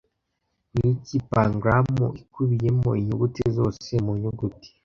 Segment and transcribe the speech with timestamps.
[0.75, 1.87] Niki Pangram
[2.21, 4.69] ikubiyemo inyuguti zose mu nyuguti